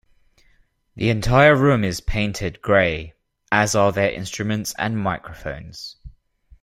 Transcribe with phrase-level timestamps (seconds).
[0.95, 3.13] The entire room is painted grey,
[3.51, 5.97] as are their instruments and microphones.